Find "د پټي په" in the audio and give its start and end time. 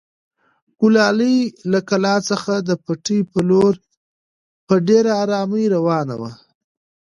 2.67-3.39